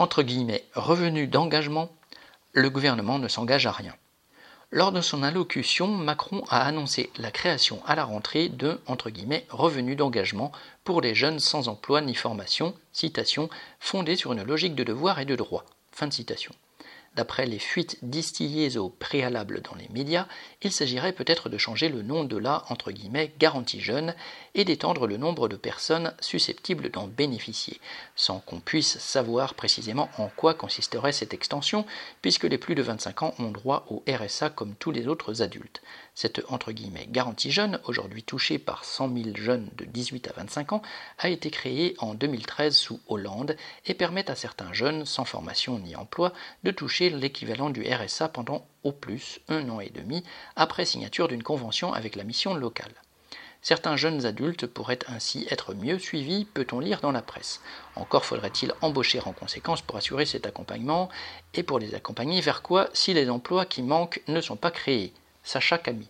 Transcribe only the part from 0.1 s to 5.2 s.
guillemets revenu d'engagement, le gouvernement ne s'engage à rien. Lors de